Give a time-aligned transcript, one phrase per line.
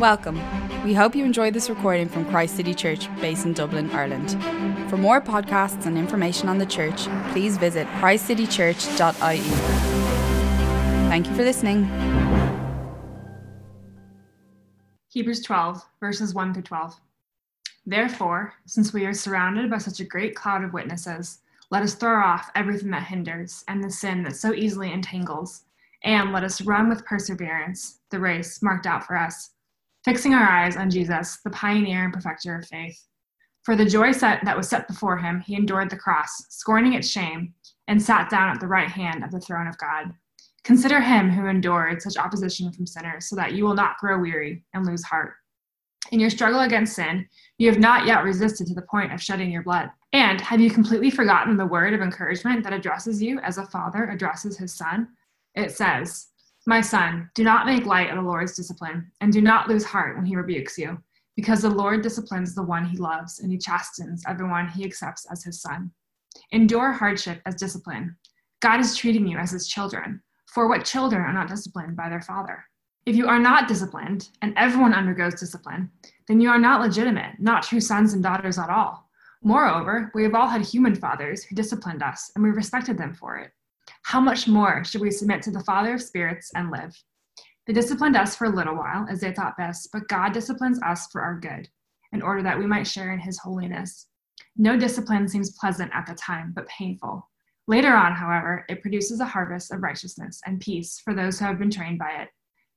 [0.00, 0.40] Welcome.
[0.82, 4.30] We hope you enjoyed this recording from Christ City Church, based in Dublin, Ireland.
[4.88, 9.40] For more podcasts and information on the church, please visit christcitychurch.ie.
[11.10, 11.84] Thank you for listening.
[15.10, 16.98] Hebrews 12, verses 1 through 12.
[17.84, 21.40] Therefore, since we are surrounded by such a great cloud of witnesses,
[21.70, 25.64] let us throw off everything that hinders and the sin that so easily entangles,
[26.04, 29.50] and let us run with perseverance the race marked out for us
[30.04, 32.98] fixing our eyes on Jesus, the pioneer and perfecter of faith.
[33.64, 37.08] For the joy set that was set before him, he endured the cross, scorning its
[37.08, 37.54] shame,
[37.88, 40.12] and sat down at the right hand of the throne of God.
[40.64, 44.64] Consider him who endured such opposition from sinners, so that you will not grow weary
[44.74, 45.34] and lose heart.
[46.12, 47.28] In your struggle against sin,
[47.58, 49.90] you have not yet resisted to the point of shedding your blood.
[50.12, 54.06] And have you completely forgotten the word of encouragement that addresses you as a father
[54.06, 55.08] addresses his son?
[55.54, 56.28] It says,
[56.70, 60.16] my son, do not make light of the Lord's discipline, and do not lose heart
[60.16, 61.02] when he rebukes you,
[61.34, 65.42] because the Lord disciplines the one he loves, and he chastens everyone he accepts as
[65.42, 65.90] his son.
[66.52, 68.14] Endure hardship as discipline.
[68.60, 72.22] God is treating you as his children, for what children are not disciplined by their
[72.22, 72.64] father?
[73.04, 75.90] If you are not disciplined, and everyone undergoes discipline,
[76.28, 79.10] then you are not legitimate, not true sons and daughters at all.
[79.42, 83.38] Moreover, we have all had human fathers who disciplined us, and we respected them for
[83.38, 83.50] it.
[84.02, 86.96] How much more should we submit to the Father of spirits and live?
[87.66, 91.06] They disciplined us for a little while, as they thought best, but God disciplines us
[91.12, 91.68] for our good,
[92.12, 94.08] in order that we might share in his holiness.
[94.56, 97.28] No discipline seems pleasant at the time, but painful.
[97.68, 101.58] Later on, however, it produces a harvest of righteousness and peace for those who have
[101.58, 102.28] been trained by it.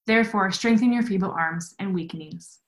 [0.06, 2.60] Therefore, strengthen your feeble arms and weak knees.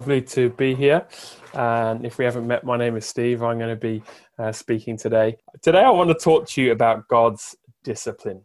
[0.00, 1.06] Lovely to be here.
[1.54, 3.42] And if we haven't met, my name is Steve.
[3.42, 4.02] I'm going to be
[4.38, 5.38] uh, speaking today.
[5.62, 8.42] Today, I want to talk to you about God's discipline.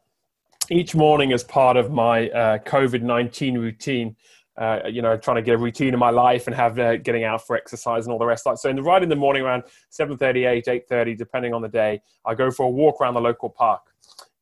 [0.70, 4.16] Each morning, as part of my uh, COVID 19 routine,
[4.58, 7.26] uh, you know, trying to get a routine in my life and have uh, getting
[7.26, 8.48] out for exercise and all the rest.
[8.56, 12.34] So, in the right in the morning, around 7:38, 8:30, depending on the day, I
[12.34, 13.81] go for a walk around the local park.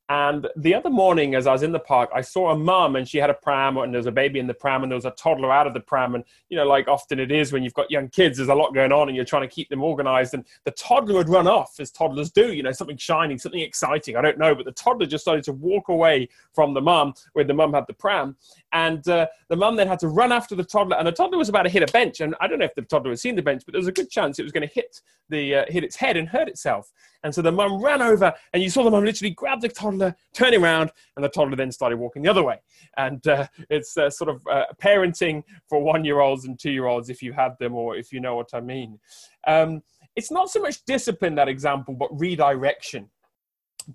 [0.10, 3.08] And the other morning, as I was in the park, I saw a mum and
[3.08, 5.06] she had a pram and there was a baby in the pram and there was
[5.06, 6.16] a toddler out of the pram.
[6.16, 8.74] And, you know, like often it is when you've got young kids, there's a lot
[8.74, 10.34] going on and you're trying to keep them organized.
[10.34, 14.16] And the toddler had run off as toddlers do, you know, something shiny, something exciting.
[14.16, 14.56] I don't know.
[14.56, 17.86] But the toddler just started to walk away from the mum where the mum had
[17.86, 18.36] the pram.
[18.72, 20.98] And uh, the mum then had to run after the toddler.
[20.98, 22.22] And the toddler was about to hit a bench.
[22.22, 23.92] And I don't know if the toddler had seen the bench, but there was a
[23.92, 26.92] good chance it was going to hit, the, uh, hit its head and hurt itself.
[27.24, 30.16] And so the mum ran over, and you saw the mum literally grab the toddler,
[30.34, 32.60] turn around, and the toddler then started walking the other way.
[32.98, 36.86] And uh, it's uh, sort of uh, parenting for one year olds and two year
[36.86, 39.00] olds, if you have them or if you know what I mean.
[39.48, 39.82] Um,
[40.16, 43.10] it's not so much discipline, that example, but redirection.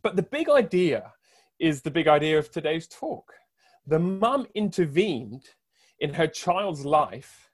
[0.03, 1.13] But the big idea
[1.59, 3.33] is the big idea of today's talk.
[3.87, 5.45] The mum intervened
[6.01, 7.51] in her child's life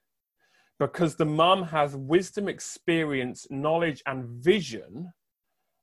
[0.79, 5.13] because the mum has wisdom, experience, knowledge, and vision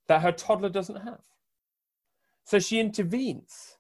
[0.08, 1.22] that her toddler doesn't have.
[2.46, 3.78] So she intervenes.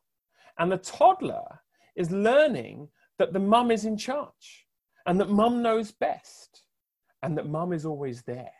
[0.59, 1.61] And the toddler
[1.95, 4.67] is learning that the mum is in charge
[5.05, 6.63] and that mum knows best
[7.23, 8.51] and that mum is always there.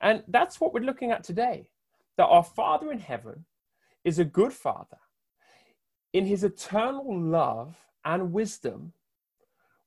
[0.00, 1.68] And that's what we're looking at today
[2.16, 3.44] that our Father in heaven
[4.04, 4.98] is a good Father.
[6.12, 8.92] In his eternal love and wisdom,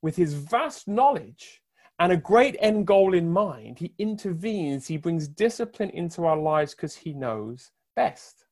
[0.01, 1.61] with his vast knowledge,
[1.99, 6.75] and a great end goal in mind, he intervenes, he brings discipline into our lives
[6.75, 8.45] because he knows best.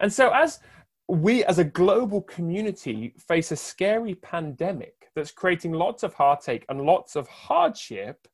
[0.00, 0.60] And so, as
[1.08, 6.82] we as a global community face a scary pandemic that's creating lots of heartache and
[6.82, 8.28] lots of hardship,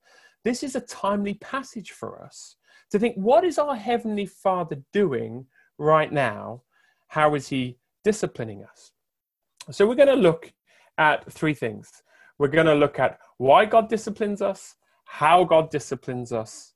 [0.44, 2.56] this is a timely passage for us
[2.90, 5.46] to think what is our Heavenly Father doing
[5.78, 6.62] right now?
[7.08, 8.92] How is He disciplining us?
[9.70, 10.52] So, we're going to look
[10.98, 11.90] at three things.
[12.38, 16.74] We're going to look at why God disciplines us, how God disciplines us,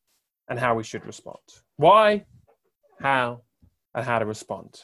[0.48, 1.38] and how we should respond.
[1.76, 2.24] Why,
[3.00, 3.42] how,
[3.94, 4.82] and how to respond.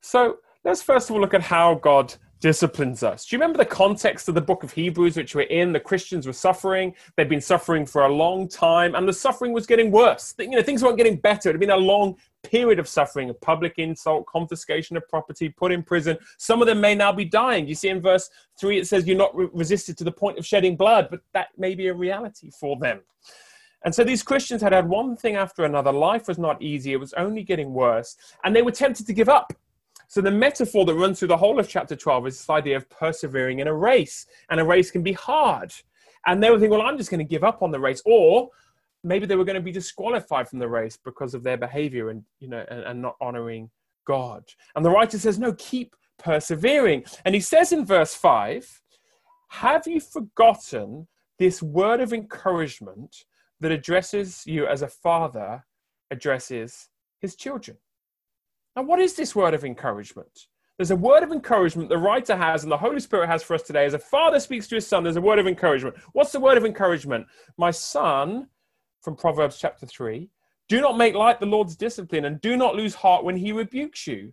[0.00, 3.26] So let's first of all look at how God disciplines us.
[3.26, 5.72] Do you remember the context of the book of Hebrews, which we're in?
[5.72, 6.94] The Christians were suffering.
[7.16, 10.34] They'd been suffering for a long time, and the suffering was getting worse.
[10.38, 11.48] You know, things weren't getting better.
[11.48, 12.16] It had been a long
[12.48, 16.16] period of suffering, public insult, confiscation of property, put in prison.
[16.38, 17.66] Some of them may now be dying.
[17.66, 20.46] You see in verse 3, it says, You're not re- resisted to the point of
[20.46, 23.00] shedding blood, but that may be a reality for them.
[23.84, 25.92] And so these Christians had had one thing after another.
[25.92, 29.28] Life was not easy, it was only getting worse, and they were tempted to give
[29.28, 29.52] up.
[30.08, 32.88] So the metaphor that runs through the whole of chapter 12 is this idea of
[32.88, 35.72] persevering in a race, and a race can be hard.
[36.26, 38.50] And they were thinking, well, I'm just going to give up on the race, or
[39.06, 42.24] maybe they were going to be disqualified from the race because of their behavior and
[42.40, 43.70] you know and, and not honoring
[44.06, 44.44] God.
[44.74, 47.04] And the writer says, no, keep persevering.
[47.24, 48.82] And he says in verse 5,
[49.48, 51.08] Have you forgotten
[51.38, 53.24] this word of encouragement
[53.60, 55.64] that addresses you as a father
[56.10, 56.88] addresses
[57.20, 57.76] his children?
[58.74, 60.46] Now, what is this word of encouragement?
[60.78, 63.62] There's a word of encouragement the writer has and the Holy Spirit has for us
[63.62, 63.86] today.
[63.86, 65.96] As a father speaks to his son, there's a word of encouragement.
[66.12, 67.26] What's the word of encouragement?
[67.56, 68.48] My son,
[69.02, 70.28] from Proverbs chapter 3,
[70.68, 74.06] do not make light the Lord's discipline and do not lose heart when he rebukes
[74.06, 74.32] you,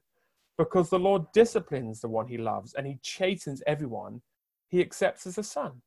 [0.58, 4.22] because the Lord disciplines the one he loves and he chastens everyone
[4.70, 5.82] he accepts as a son.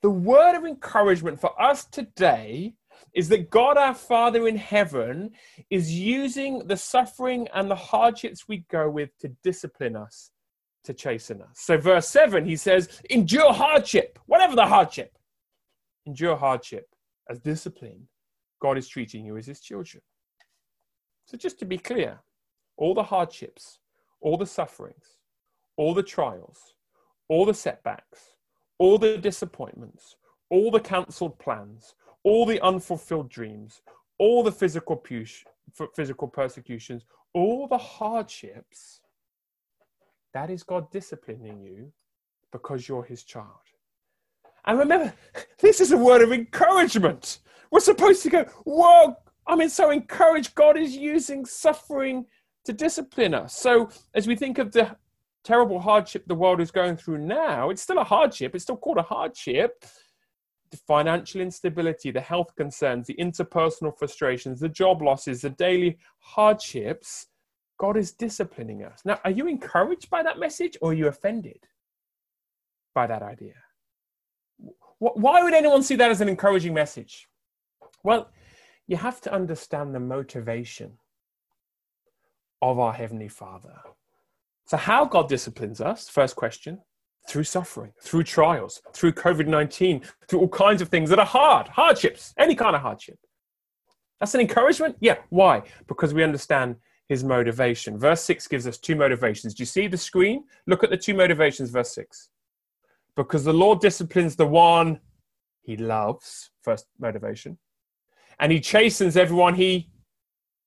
[0.00, 2.74] The word of encouragement for us today
[3.14, 5.32] is that God our Father in heaven
[5.70, 10.30] is using the suffering and the hardships we go with to discipline us,
[10.84, 11.50] to chasten us.
[11.54, 15.18] So, verse 7, he says, Endure hardship, whatever the hardship.
[16.06, 16.88] Endure hardship
[17.28, 18.08] as discipline.
[18.60, 20.02] God is treating you as his children.
[21.26, 22.18] So, just to be clear,
[22.76, 23.78] all the hardships,
[24.20, 25.18] all the sufferings,
[25.76, 26.74] all the trials,
[27.28, 28.34] all the setbacks,
[28.78, 30.16] all the disappointments,
[30.50, 31.94] all the cancelled plans,
[32.24, 33.82] all the unfulfilled dreams,
[34.18, 35.26] all the physical, pu-
[35.94, 37.04] physical persecutions,
[37.34, 39.00] all the hardships,
[40.34, 41.92] that is God disciplining you
[42.52, 43.46] because you're his child.
[44.68, 45.12] And remember,
[45.58, 47.40] this is a word of encouragement.
[47.72, 49.16] We're supposed to go, whoa,
[49.46, 50.54] I mean, so encouraged.
[50.54, 52.26] God is using suffering
[52.66, 53.58] to discipline us.
[53.58, 54.96] So as we think of the
[55.42, 58.54] terrible hardship the world is going through now, it's still a hardship.
[58.54, 59.84] It's still called a hardship
[60.70, 67.28] the financial instability, the health concerns, the interpersonal frustrations, the job losses, the daily hardships,
[67.78, 69.00] God is disciplining us.
[69.04, 71.60] Now, are you encouraged by that message or are you offended
[72.94, 73.54] by that idea?
[74.98, 77.28] Why would anyone see that as an encouraging message?
[78.02, 78.30] Well,
[78.86, 80.98] you have to understand the motivation
[82.60, 83.80] of our Heavenly Father.
[84.66, 86.80] So, how God disciplines us, first question
[87.28, 91.68] through suffering, through trials, through COVID 19, through all kinds of things that are hard,
[91.68, 93.18] hardships, any kind of hardship.
[94.18, 94.96] That's an encouragement?
[95.00, 95.18] Yeah.
[95.28, 95.62] Why?
[95.86, 96.76] Because we understand
[97.08, 97.98] his motivation.
[97.98, 99.54] Verse 6 gives us two motivations.
[99.54, 100.44] Do you see the screen?
[100.66, 102.30] Look at the two motivations, verse 6.
[103.18, 105.00] Because the Lord disciplines the one
[105.62, 107.58] he loves, first motivation,
[108.38, 109.90] and he chastens everyone he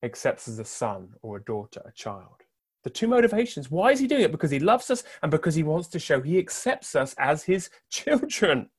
[0.04, 2.42] accepts as a son or a daughter, a child.
[2.84, 3.72] The two motivations.
[3.72, 4.34] Why is he doing it?
[4.34, 7.70] Because he loves us and because he wants to show he accepts us as his
[7.90, 8.70] children.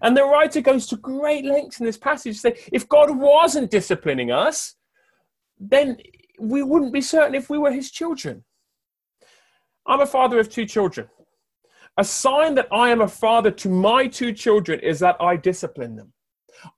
[0.00, 3.70] And the writer goes to great lengths in this passage to say if God wasn't
[3.70, 4.74] disciplining us,
[5.60, 5.98] then
[6.40, 8.42] we wouldn't be certain if we were his children.
[9.84, 11.10] I'm a father of two children.
[11.98, 15.96] A sign that I am a father to my two children is that I discipline
[15.96, 16.12] them.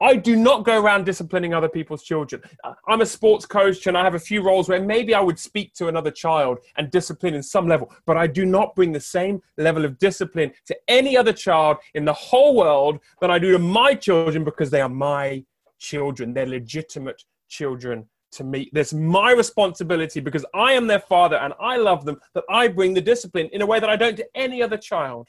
[0.00, 2.42] I do not go around disciplining other people's children.
[2.88, 5.74] I'm a sports coach and I have a few roles where maybe I would speak
[5.74, 9.40] to another child and discipline in some level, but I do not bring the same
[9.56, 13.58] level of discipline to any other child in the whole world than I do to
[13.58, 15.44] my children because they are my
[15.78, 16.32] children.
[16.32, 18.70] They're legitimate children to me.
[18.72, 22.94] There's my responsibility because I am their father and I love them that I bring
[22.94, 25.28] the discipline in a way that I don't to any other child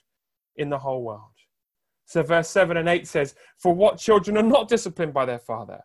[0.55, 1.21] in the whole world.
[2.05, 5.79] So, verse 7 and 8 says, For what children are not disciplined by their father?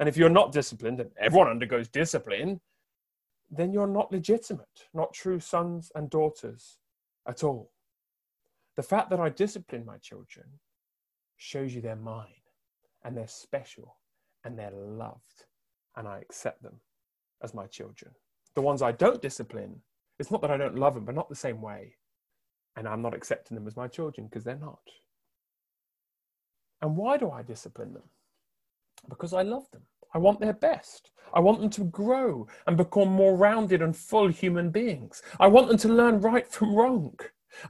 [0.00, 2.60] And if you're not disciplined, and everyone undergoes discipline,
[3.50, 6.78] then you're not legitimate, not true sons and daughters
[7.28, 7.70] at all.
[8.76, 10.46] The fact that I discipline my children
[11.36, 12.26] shows you they're mine
[13.04, 13.96] and they're special
[14.44, 15.44] and they're loved
[15.96, 16.80] and I accept them
[17.42, 18.12] as my children.
[18.54, 19.80] The ones I don't discipline,
[20.18, 21.96] it's not that I don't love them, but not the same way.
[22.76, 24.80] And I'm not accepting them as my children because they're not.
[26.82, 28.02] And why do I discipline them?
[29.08, 29.82] Because I love them.
[30.14, 31.10] I want their best.
[31.34, 35.22] I want them to grow and become more rounded and full human beings.
[35.40, 37.18] I want them to learn right from wrong.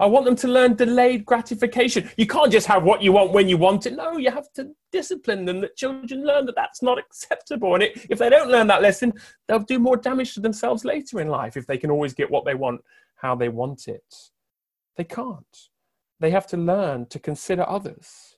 [0.00, 2.10] I want them to learn delayed gratification.
[2.16, 3.94] You can't just have what you want when you want it.
[3.94, 7.74] No, you have to discipline them that children learn that that's not acceptable.
[7.74, 9.12] And it, if they don't learn that lesson,
[9.46, 12.44] they'll do more damage to themselves later in life if they can always get what
[12.44, 12.80] they want
[13.16, 14.14] how they want it.
[14.96, 15.68] They can't.
[16.20, 18.36] They have to learn to consider others.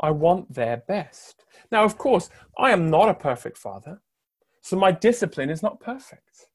[0.00, 1.44] I want their best.
[1.70, 4.02] Now, of course, I am not a perfect father,
[4.60, 6.48] so my discipline is not perfect.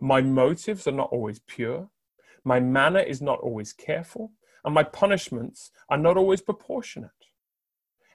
[0.00, 1.90] My motives are not always pure.
[2.46, 4.30] My manner is not always careful,
[4.64, 7.10] and my punishments are not always proportionate.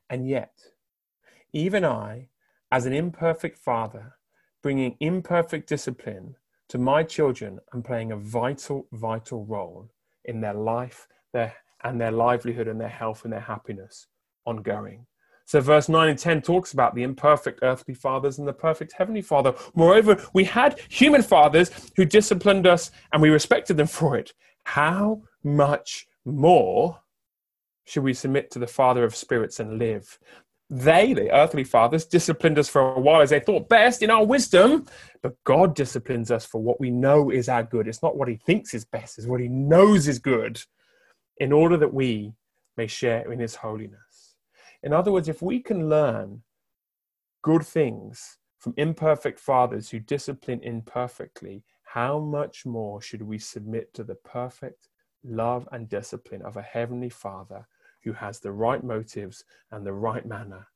[0.09, 0.53] And yet,
[1.51, 2.29] even I,
[2.71, 4.15] as an imperfect father,
[4.63, 6.35] bringing imperfect discipline
[6.69, 9.89] to my children and playing a vital, vital role
[10.23, 14.07] in their life their, and their livelihood and their health and their happiness
[14.45, 15.07] ongoing.
[15.51, 19.21] So, verse 9 and 10 talks about the imperfect earthly fathers and the perfect heavenly
[19.21, 19.53] father.
[19.75, 24.31] Moreover, we had human fathers who disciplined us and we respected them for it.
[24.63, 27.01] How much more
[27.83, 30.17] should we submit to the Father of spirits and live?
[30.69, 34.25] They, the earthly fathers, disciplined us for a while as they thought best in our
[34.25, 34.87] wisdom,
[35.21, 37.89] but God disciplines us for what we know is our good.
[37.89, 40.61] It's not what He thinks is best, it's what He knows is good,
[41.39, 42.31] in order that we
[42.77, 44.10] may share in His holiness.
[44.83, 46.41] In other words, if we can learn
[47.43, 54.03] good things from imperfect fathers who discipline imperfectly, how much more should we submit to
[54.03, 54.87] the perfect
[55.23, 57.67] love and discipline of a heavenly Father
[58.03, 60.67] who has the right motives and the right manner,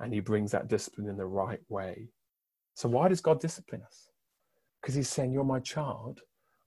[0.00, 2.08] and he brings that discipline in the right way.
[2.74, 4.08] So, why does God discipline us?
[4.80, 6.20] Because he's saying, You're my child,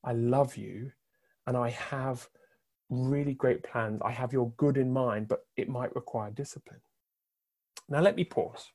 [0.04, 0.92] I love you,
[1.46, 2.28] and I have
[2.90, 4.02] really great plans.
[4.04, 6.80] I have your good in mind, but it might require discipline.
[7.90, 8.72] Now, let me pause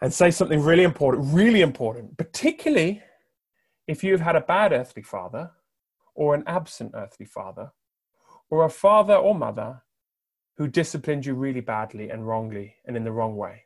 [0.00, 3.02] and say something really important, really important, particularly
[3.86, 5.50] if you've had a bad earthly father
[6.14, 7.72] or an absent earthly father
[8.50, 9.82] or a father or mother
[10.56, 13.62] who disciplined you really badly and wrongly and in the wrong way.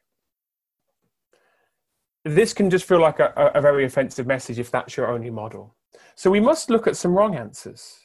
[2.25, 5.75] This can just feel like a, a, very offensive message if that's your only model.
[6.15, 7.99] So we must look at some wrong answers.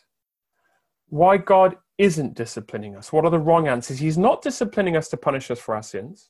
[1.10, 3.12] Why God isn't disciplining us.
[3.12, 4.00] What are the wrong answers?
[4.00, 6.30] He's not disciplining us to punish us for our sins.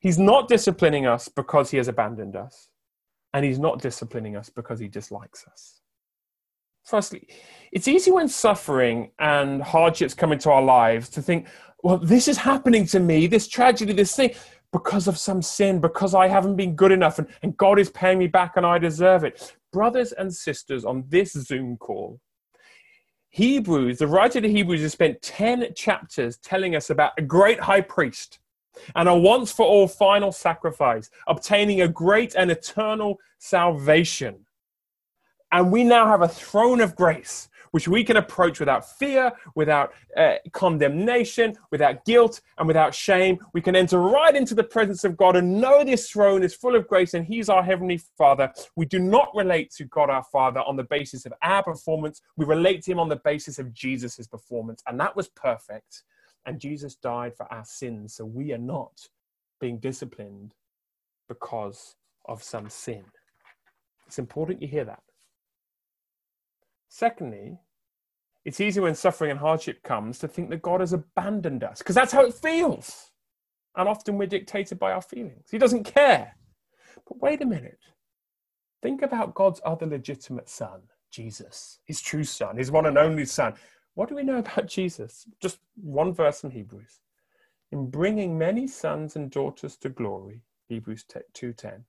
[0.00, 2.68] He's not disciplining us because he has abandoned us.
[3.32, 5.80] And he's not disciplining us because he dislikes us.
[6.84, 7.26] Firstly,
[7.72, 11.48] it's easy when suffering and hardships come into our lives to think,
[11.82, 14.34] well, this is happening to me, this tragedy, this thing,
[14.72, 18.18] because of some sin, because I haven't been good enough, and, and God is paying
[18.18, 19.56] me back and I deserve it.
[19.72, 22.20] Brothers and sisters on this Zoom call,
[23.34, 27.80] Hebrews, the writer of Hebrews has spent 10 chapters telling us about a great high
[27.80, 28.38] priest
[28.94, 34.46] and a once for all final sacrifice, obtaining a great and eternal salvation.
[35.50, 39.92] And we now have a throne of grace, which we can approach without fear, without
[40.16, 43.36] uh, condemnation, without guilt, and without shame.
[43.52, 46.76] We can enter right into the presence of God and know this throne is full
[46.76, 48.52] of grace and He's our Heavenly Father.
[48.76, 52.46] We do not relate to God our Father on the basis of our performance, we
[52.46, 54.80] relate to Him on the basis of Jesus' performance.
[54.86, 56.04] And that was perfect.
[56.46, 59.08] And Jesus died for our sins, so we are not
[59.60, 60.54] being disciplined
[61.26, 63.02] because of some sin.
[64.06, 65.02] It's important you hear that.
[66.96, 67.58] Secondly,
[68.44, 71.96] it's easy when suffering and hardship comes to think that God has abandoned us because
[71.96, 73.10] that's how it feels.
[73.74, 75.48] And often we're dictated by our feelings.
[75.50, 76.36] He doesn't care.
[77.08, 77.80] But wait a minute.
[78.80, 83.54] Think about God's other legitimate son, Jesus, his true son, his one and only son.
[83.94, 85.26] What do we know about Jesus?
[85.40, 87.00] Just one verse in Hebrews.
[87.72, 91.86] In bringing many sons and daughters to glory, Hebrews 2:10.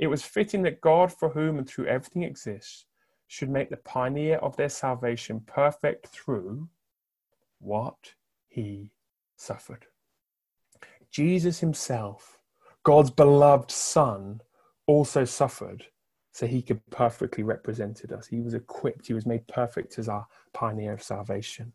[0.00, 2.86] It was fitting that God, for whom and through everything exists,
[3.30, 6.68] should make the pioneer of their salvation perfect through
[7.60, 8.14] what
[8.48, 8.90] he
[9.36, 9.86] suffered.
[11.12, 12.40] Jesus himself,
[12.82, 14.40] God's beloved Son,
[14.88, 15.84] also suffered
[16.32, 18.26] so he could perfectly represented us.
[18.26, 21.72] He was equipped, he was made perfect as our pioneer of salvation.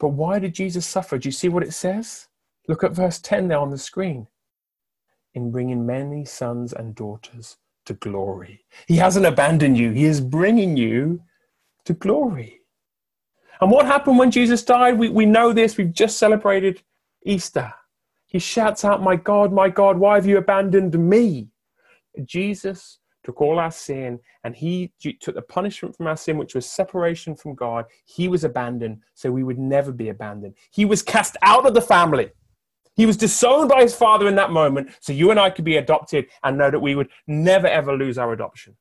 [0.00, 1.18] But why did Jesus suffer?
[1.18, 2.28] Do you see what it says?
[2.68, 4.28] Look at verse 10 there on the screen.
[5.34, 8.64] In bringing many sons and daughters to glory.
[8.86, 11.22] He hasn't abandoned you, He is bringing you
[11.84, 12.60] to glory.
[13.60, 14.98] And what happened when Jesus died?
[14.98, 16.82] We, we know this, we've just celebrated
[17.24, 17.72] Easter.
[18.26, 21.48] He shouts out, My God, my God, why have you abandoned me?
[22.24, 26.66] Jesus took all our sin and he took the punishment from our sin, which was
[26.66, 27.86] separation from God.
[28.04, 30.54] He was abandoned so we would never be abandoned.
[30.70, 32.30] He was cast out of the family.
[32.94, 35.76] He was disowned by his father in that moment, so you and I could be
[35.76, 38.76] adopted and know that we would never ever lose our adoption.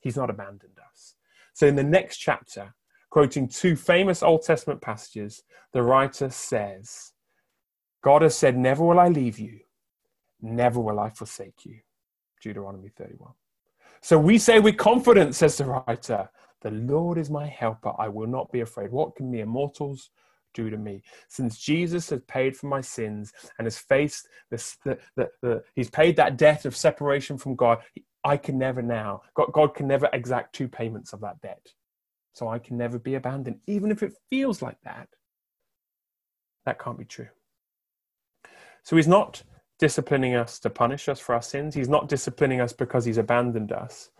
[0.00, 1.14] He's not abandoned us.
[1.52, 2.74] So, in the next chapter,
[3.10, 5.42] quoting two famous Old Testament passages,
[5.72, 7.12] the writer says,
[8.02, 9.60] God has said, Never will I leave you,
[10.40, 11.80] never will I forsake you.
[12.42, 13.32] Deuteronomy 31.
[14.00, 16.30] So we say with confidence, says the writer,
[16.62, 17.92] The Lord is my helper.
[17.98, 18.90] I will not be afraid.
[18.90, 20.10] What can mere mortals
[20.54, 21.02] do to me.
[21.28, 25.90] Since Jesus has paid for my sins and has faced this, the, the, the, he's
[25.90, 27.78] paid that debt of separation from God,
[28.24, 31.66] I can never now, God, God can never exact two payments of that debt.
[32.32, 35.08] So I can never be abandoned, even if it feels like that.
[36.64, 37.28] That can't be true.
[38.82, 39.42] So he's not
[39.78, 41.74] disciplining us to punish us for our sins.
[41.74, 44.10] He's not disciplining us because he's abandoned us.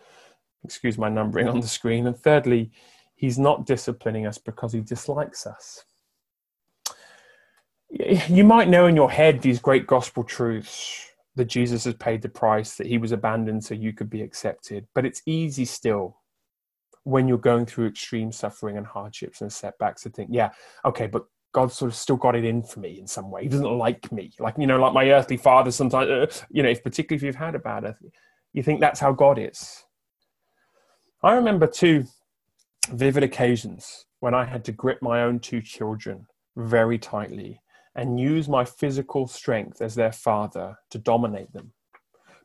[0.64, 2.06] Excuse my numbering on the screen.
[2.06, 2.72] And thirdly,
[3.14, 5.84] he's not disciplining us because he dislikes us
[7.90, 11.06] you might know in your head these great gospel truths
[11.37, 14.87] that Jesus has paid the price, that he was abandoned so you could be accepted.
[14.94, 16.18] But it's easy still
[17.04, 20.50] when you're going through extreme suffering and hardships and setbacks to think, yeah,
[20.85, 23.42] okay, but God sort of still got it in for me in some way.
[23.42, 25.70] He doesn't like me, like you know, like my earthly father.
[25.70, 27.94] Sometimes, uh, you know, if, particularly if you've had a bad
[28.52, 29.85] you think that's how God is.
[31.23, 32.04] I remember two
[32.90, 37.61] vivid occasions when I had to grip my own two children very tightly
[37.94, 41.73] and use my physical strength as their father to dominate them.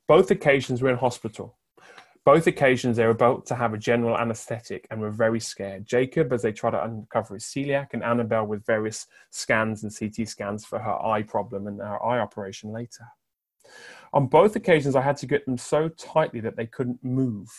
[0.07, 1.57] Both occasions were in hospital.
[2.25, 5.85] Both occasions, they were about to have a general anesthetic and were very scared.
[5.85, 10.27] Jacob, as they tried to uncover his celiac, and Annabelle with various scans and CT
[10.27, 13.05] scans for her eye problem and her eye operation later.
[14.13, 17.49] On both occasions, I had to get them so tightly that they couldn't move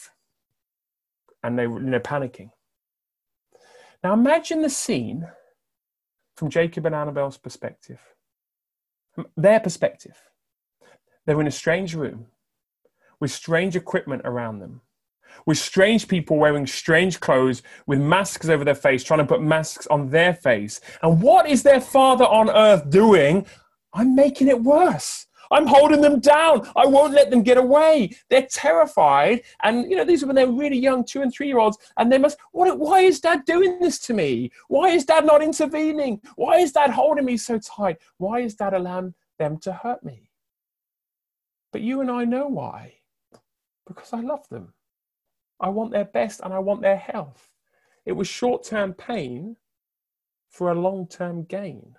[1.45, 2.50] and they were you know, panicking.
[4.02, 5.28] Now imagine the scene
[6.37, 8.00] from Jacob and Annabelle's perspective.
[9.14, 10.16] From Their perspective.
[11.25, 12.26] They're in a strange room
[13.19, 14.83] with strange equipment around them,
[15.47, 19.87] with strange people wearing strange clothes, with masks over their face, trying to put masks
[19.88, 20.81] on their face.
[21.02, 23.47] And what is their father on earth doing?
[23.93, 25.25] I'm making it worse.
[25.50, 26.69] I'm holding them down.
[26.76, 28.11] I won't let them get away.
[28.31, 29.43] They're terrified.
[29.62, 31.79] And, you know, these are when they're really young, two and three year olds.
[31.97, 34.50] And they must, what, why is dad doing this to me?
[34.69, 36.21] Why is dad not intervening?
[36.37, 37.99] Why is dad holding me so tight?
[38.19, 40.31] Why is dad allowing them to hurt me?
[41.73, 42.95] But you and I know why
[43.87, 44.75] because I love them.
[45.61, 47.50] I want their best and I want their health.
[48.05, 49.57] It was short term pain
[50.50, 51.97] for a long term gain.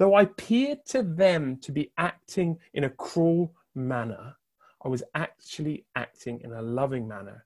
[0.00, 4.34] Though I appeared to them to be acting in a cruel manner,
[4.82, 7.44] I was actually acting in a loving manner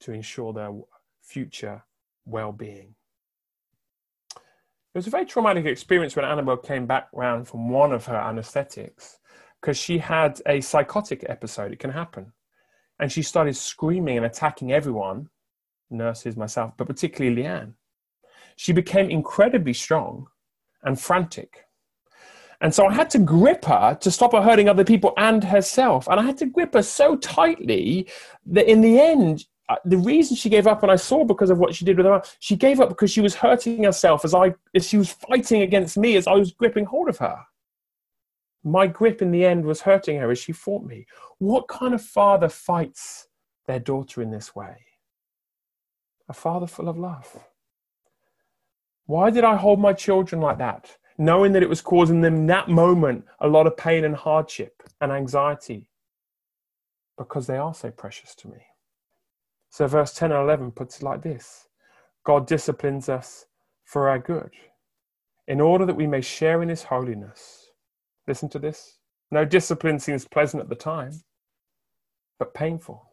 [0.00, 0.70] to ensure their
[1.22, 1.82] future
[2.26, 2.94] well being.
[4.36, 8.16] It was a very traumatic experience when Annabelle came back round from one of her
[8.16, 9.18] anesthetics
[9.58, 11.72] because she had a psychotic episode.
[11.72, 12.34] It can happen
[13.00, 15.30] and she started screaming and attacking everyone,
[15.88, 17.72] nurses, myself, but particularly Leanne.
[18.56, 20.26] She became incredibly strong
[20.82, 21.64] and frantic.
[22.60, 26.08] And so I had to grip her to stop her hurting other people and herself.
[26.08, 28.08] And I had to grip her so tightly
[28.46, 31.58] that in the end, uh, the reason she gave up, and I saw because of
[31.58, 34.54] what she did with her, she gave up because she was hurting herself as I,
[34.74, 37.38] as she was fighting against me as I was gripping hold of her
[38.64, 41.06] my grip in the end was hurting her as she fought me.
[41.38, 43.28] What kind of father fights
[43.66, 44.76] their daughter in this way?
[46.28, 47.46] A father full of love.
[49.04, 52.68] Why did I hold my children like that, knowing that it was causing them that
[52.68, 55.90] moment a lot of pain and hardship and anxiety?
[57.16, 58.58] Because they are so precious to me.
[59.70, 61.68] So, verse 10 and 11 puts it like this
[62.24, 63.46] God disciplines us
[63.84, 64.50] for our good,
[65.46, 67.70] in order that we may share in his holiness.
[68.26, 68.98] Listen to this.
[69.30, 71.12] No discipline seems pleasant at the time,
[72.38, 73.10] but painful.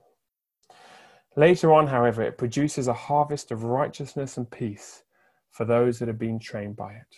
[1.36, 5.04] Later on, however, it produces a harvest of righteousness and peace
[5.50, 7.16] for those that have been trained by it.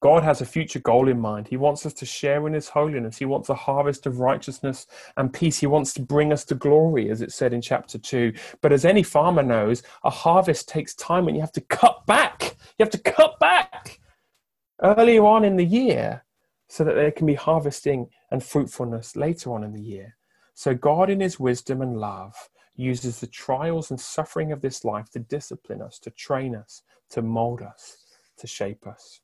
[0.00, 1.48] God has a future goal in mind.
[1.48, 3.18] He wants us to share in His holiness.
[3.18, 5.58] He wants a harvest of righteousness and peace.
[5.58, 8.32] He wants to bring us to glory, as it said in chapter 2.
[8.60, 12.56] But as any farmer knows, a harvest takes time and you have to cut back.
[12.78, 14.00] You have to cut back.
[14.82, 16.24] Earlier on in the year,
[16.68, 20.16] so that there can be harvesting and fruitfulness later on in the year.
[20.54, 22.34] So, God, in His wisdom and love,
[22.76, 27.22] uses the trials and suffering of this life to discipline us, to train us, to
[27.22, 28.04] mold us,
[28.38, 29.20] to shape us.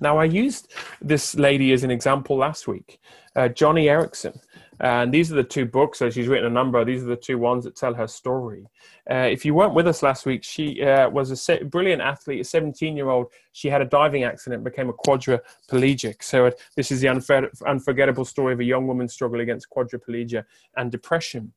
[0.00, 3.00] Now, I used this lady as an example last week,
[3.36, 4.38] uh, Joni Eareckson.
[4.82, 6.00] And these are the two books.
[6.00, 6.84] So she's written a number.
[6.84, 8.66] These are the two ones that tell her story.
[9.08, 12.40] Uh, if you weren't with us last week, she uh, was a se- brilliant athlete,
[12.40, 13.28] a 17 year old.
[13.52, 16.22] She had a diving accident, became a quadriplegic.
[16.22, 20.44] So uh, this is the unfor- unforgettable story of a young woman's struggle against quadriplegia
[20.76, 21.52] and depression.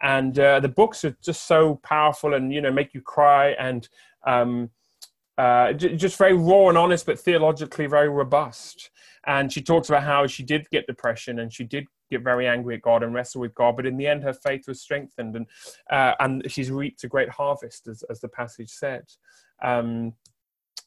[0.00, 3.86] And uh, the books are just so powerful and, you know, make you cry and,
[4.26, 4.70] um,
[5.40, 8.90] uh, just very raw and honest, but theologically very robust.
[9.26, 12.74] And she talks about how she did get depression and she did get very angry
[12.74, 15.46] at God and wrestle with God, but in the end, her faith was strengthened and
[15.90, 19.04] uh, and she's reaped a great harvest, as, as the passage said.
[19.62, 20.12] Um,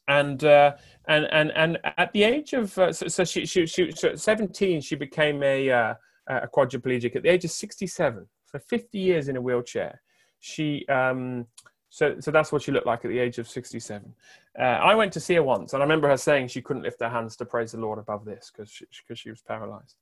[0.06, 0.76] and uh,
[1.08, 4.82] and and and at the age of uh, so, so, she, she, she so 17
[4.82, 5.94] she became a uh,
[6.28, 10.02] a quadriplegic at the age of 67 for 50 years in a wheelchair
[10.40, 11.46] she um,
[11.94, 14.12] so, so that's what she looked like at the age of 67.
[14.58, 17.00] Uh, I went to see her once, and I remember her saying she couldn't lift
[17.00, 19.96] her hands to praise the Lord above this because she, cause she was paralyzed.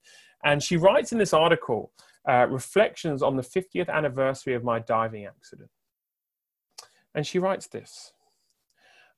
[0.45, 1.93] And she writes in this article
[2.29, 5.71] uh, reflections on the 50th anniversary of my diving accident.
[7.15, 8.13] And she writes this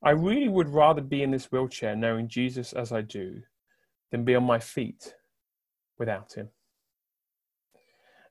[0.03, 3.43] I really would rather be in this wheelchair knowing Jesus as I do
[4.11, 5.15] than be on my feet
[5.99, 6.51] without him.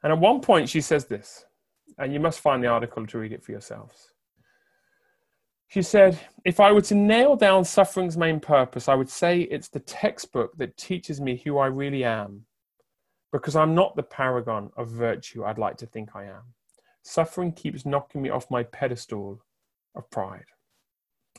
[0.03, 1.45] And at one point, she says this,
[1.97, 4.12] and you must find the article to read it for yourselves.
[5.73, 9.69] She said, If I were to nail down suffering's main purpose, I would say it's
[9.69, 12.45] the textbook that teaches me who I really am,
[13.31, 16.43] because I'm not the paragon of virtue I'd like to think I am.
[17.01, 19.43] Suffering keeps knocking me off my pedestal
[19.95, 20.45] of pride.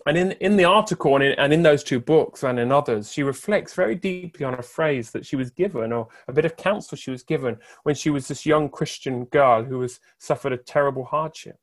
[0.04, 3.12] And in, in the article and in, and in those two books and in others,
[3.12, 6.56] she reflects very deeply on a phrase that she was given or a bit of
[6.56, 10.56] counsel she was given when she was this young Christian girl who was suffered a
[10.56, 11.60] terrible hardship.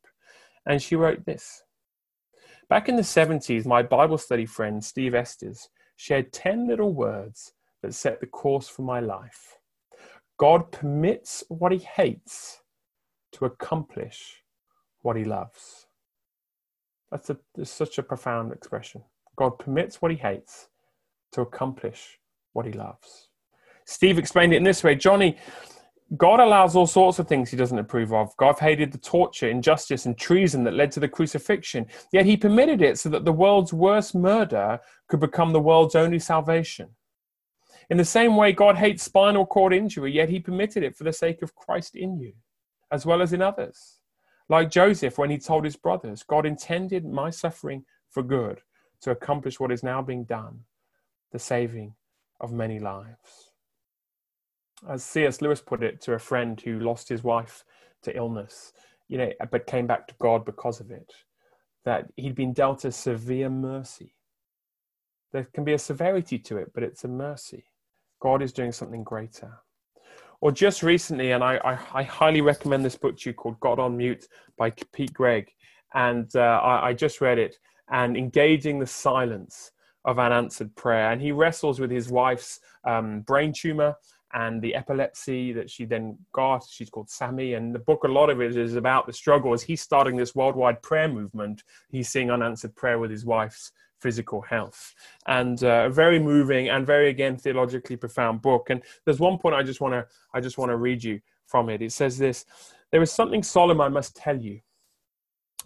[0.65, 1.63] And she wrote this
[2.71, 7.93] Back in the 70s, my Bible study friend Steve Estes shared 10 little words that
[7.93, 9.57] set the course for my life.
[10.37, 12.61] God permits what he hates
[13.33, 14.41] to accomplish
[15.01, 15.87] what he loves.
[17.11, 19.03] That's, a, that's such a profound expression.
[19.35, 20.69] God permits what he hates
[21.33, 22.19] to accomplish
[22.53, 23.27] what he loves.
[23.83, 25.37] Steve explained it in this way Joni,
[26.17, 28.35] God allows all sorts of things he doesn't approve of.
[28.35, 31.85] God hated the torture, injustice, and treason that led to the crucifixion.
[32.11, 36.19] Yet he permitted it so that the world's worst murder could become the world's only
[36.19, 36.89] salvation.
[37.89, 41.13] In the same way, God hates spinal cord injury, yet he permitted it for the
[41.13, 42.33] sake of Christ in you,
[42.91, 43.99] as well as in others.
[44.49, 48.61] Like Joseph, when he told his brothers, God intended my suffering for good
[49.01, 50.61] to accomplish what is now being done,
[51.31, 51.95] the saving
[52.41, 53.50] of many lives.
[54.89, 55.41] As C.S.
[55.41, 57.63] Lewis put it to a friend who lost his wife
[58.03, 58.73] to illness,
[59.07, 61.11] you know, but came back to God because of it,
[61.85, 64.15] that he'd been dealt a severe mercy.
[65.31, 67.65] There can be a severity to it, but it's a mercy.
[68.19, 69.61] God is doing something greater
[70.41, 73.79] or just recently, and I, I, I, highly recommend this book to you called God
[73.79, 74.25] on Mute
[74.57, 75.51] by Pete Greig.
[75.93, 77.57] And uh, I, I just read it
[77.91, 79.71] and engaging the silence
[80.03, 81.11] of unanswered prayer.
[81.11, 83.95] And he wrestles with his wife's um, brain tumor
[84.33, 86.65] and the epilepsy that she then got.
[86.69, 87.57] She's called Samie.
[87.57, 90.35] And the book, a lot of it is about the struggle as he's starting this
[90.35, 91.63] worldwide prayer movement.
[91.89, 94.93] He's seeing unanswered prayer with his wife's physical health.
[95.27, 98.69] And uh, a very moving and very again theologically profound book.
[98.69, 101.69] And there's one point I just want to I just want to read you from
[101.69, 101.81] it.
[101.81, 102.45] It says this:
[102.91, 104.61] There is something solemn I must tell you,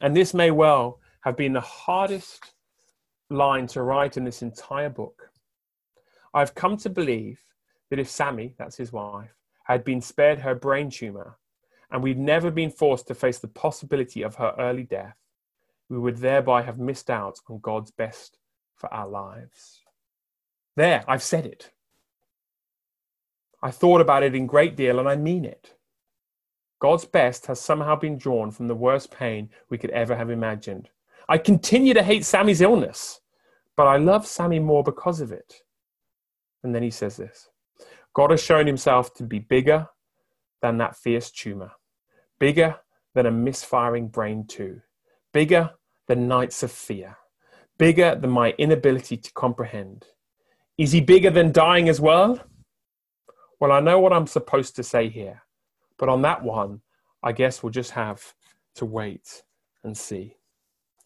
[0.02, 2.54] and this may well have been the hardest
[3.30, 5.32] line to write in this entire book.
[6.34, 7.42] I've come to believe
[7.90, 11.38] that if Samie, that's his wife, had been spared her brain tumor,
[11.92, 15.16] and we'd never been forced to face the possibility of her early death,
[15.90, 18.38] we would thereby have missed out on God's best
[18.76, 19.82] for our lives.
[20.76, 21.72] There, I've said it.
[23.62, 25.76] I thought about it in great deal and I mean it.
[26.80, 30.90] God's best has somehow been drawn from the worst pain we could ever have imagined.
[31.28, 33.22] I continue to hate Samie's illness,
[33.76, 35.62] but I love Samie more because of it.
[36.64, 37.50] And then he says this
[38.16, 39.88] God has shown himself to be bigger
[40.62, 41.72] than that fierce tumor,
[42.40, 42.78] bigger
[43.14, 44.82] than a misfiring brain, too
[45.34, 45.70] bigger
[46.08, 47.18] than nights of fear,
[47.78, 50.06] bigger than my inability to comprehend.
[50.78, 52.40] Is he bigger than dying as well?
[53.60, 55.44] Well, I know what I'm supposed to say here,
[55.98, 56.80] but on that one,
[57.22, 58.34] I guess we'll just have
[58.76, 59.44] to wait
[59.84, 60.38] and see.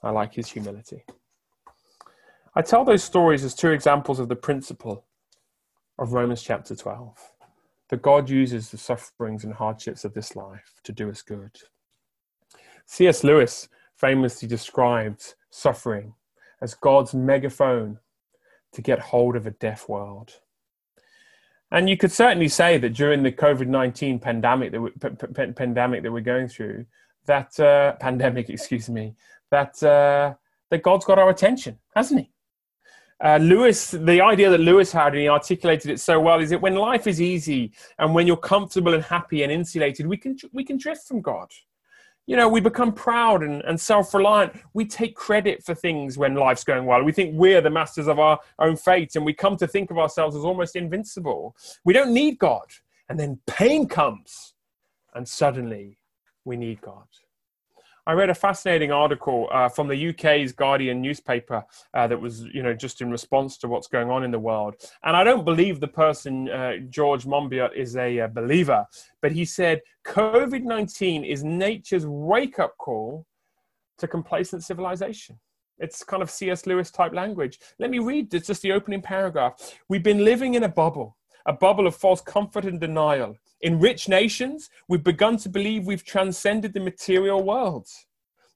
[0.04, 1.04] I like his humility.
[2.54, 5.08] I tell those stories as two examples of the principle
[6.00, 7.18] of Romans chapter 12
[7.90, 11.58] that God uses the sufferings and hardships of this life to do us good.
[12.86, 13.24] C.S.
[13.24, 16.14] Lewis famously described suffering
[16.62, 18.00] as God's megaphone
[18.72, 20.34] to get hold of a deaf world.
[21.72, 24.74] And you could certainly say that during the COVID 19 pandemic,
[25.56, 26.86] pandemic that we're going through,
[27.26, 29.16] that uh, pandemic, excuse me,
[29.52, 30.34] that, uh,
[30.70, 32.32] that God's got our attention, hasn't he?
[33.22, 36.62] Uh, Lewis, the idea that Lewis had, and he articulated it so well, is that
[36.62, 40.64] when life is easy and when you're comfortable and happy and insulated, we can, we
[40.64, 41.50] can drift from God
[42.30, 44.54] you know, we become proud and, and self reliant.
[44.76, 47.04] We take credit for things when life's going well.
[47.04, 49.98] We think we're the masters of our own fate, and we come to think of
[49.98, 51.56] ourselves as almost invincible.
[51.86, 52.68] We don't need God.
[53.10, 54.54] And then pain comes,
[55.16, 55.98] and suddenly
[56.46, 57.08] we need God.
[58.10, 62.64] I read a fascinating article uh, from the UK's Guardian newspaper uh, that was, you
[62.64, 64.74] know, just in response to what's going on in the world.
[65.04, 68.88] And I don't believe the person, uh, George Monbiot, is a, a believer,
[69.22, 73.28] but he said COVID 19 is nature's wake up call
[74.00, 75.40] to complacent civilization.
[75.78, 76.66] It's kind of C.S.
[76.66, 77.60] Lewis type language.
[77.78, 79.78] Let me read it's just the opening paragraph.
[79.88, 83.38] We've been living in a bubble, a bubble of false comfort and denial.
[83.62, 87.88] In rich nations, we've begun to believe we've transcended the material world.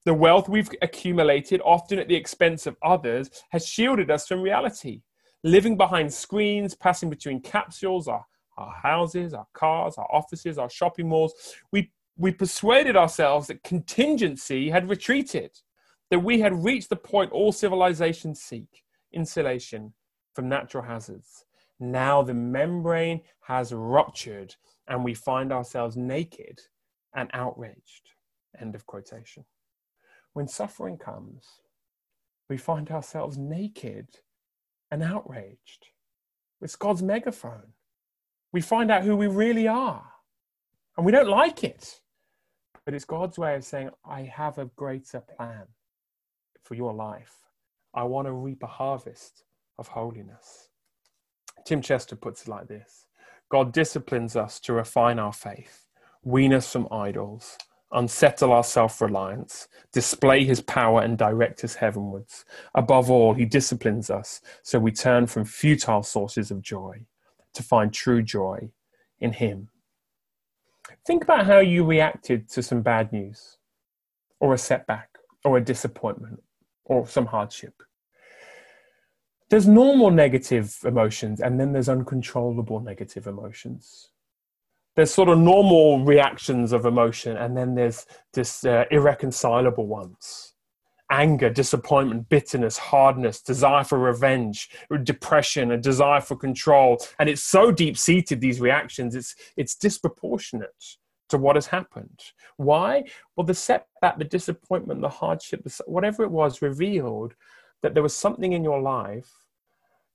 [0.05, 5.01] The wealth we've accumulated, often at the expense of others, has shielded us from reality.
[5.43, 8.25] Living behind screens, passing between capsules, our,
[8.57, 11.33] our houses, our cars, our offices, our shopping malls,
[11.71, 15.51] we, we persuaded ourselves that contingency had retreated,
[16.11, 19.93] that we had reached the point all civilizations seek insulation
[20.33, 21.45] from natural hazards.
[21.83, 24.55] Now the membrane has ruptured
[24.87, 26.61] and we find ourselves naked
[27.13, 28.11] and outraged.
[28.57, 29.43] End of quotation.
[30.31, 31.45] When suffering comes,
[32.49, 34.07] we find ourselves naked
[34.91, 35.87] and outraged.
[36.61, 37.73] It's God's megaphone.
[38.53, 40.05] We find out who we really are,
[40.95, 41.99] and we don't like it.
[42.85, 45.65] But it's God's way of saying, I have a greater plan
[46.63, 47.35] for your life.
[47.93, 49.43] I want to reap a harvest
[49.77, 50.69] of holiness.
[51.65, 53.05] Tim Chester puts it like this
[53.49, 55.87] God disciplines us to refine our faith,
[56.23, 57.57] wean us from idols,
[57.91, 62.45] unsettle our self reliance, display his power, and direct us heavenwards.
[62.75, 67.05] Above all, he disciplines us so we turn from futile sources of joy
[67.53, 68.69] to find true joy
[69.19, 69.69] in him.
[71.05, 73.57] Think about how you reacted to some bad news,
[74.39, 75.09] or a setback,
[75.45, 76.41] or a disappointment,
[76.85, 77.83] or some hardship.
[79.53, 84.09] There's normal negative emotions, and then there's uncontrollable negative emotions.
[84.95, 90.55] There's sort of normal reactions of emotion and then there's this uh, irreconcilable ones.
[91.11, 94.71] Anger disappointment bitterness hardness desire for revenge
[95.03, 96.97] depression a desire for control.
[97.19, 100.97] And it's so deep seated these reactions it's it's disproportionate
[101.29, 102.21] to what has happened.
[102.57, 103.03] Why?
[103.35, 107.35] Well the setback the disappointment the hardship whatever it was revealed
[107.83, 109.42] that there was something in your life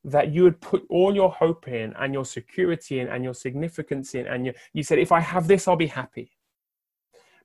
[0.05, 4.15] that you would put all your hope in and your security in and your significance
[4.15, 6.31] in and you, you said if i have this i'll be happy.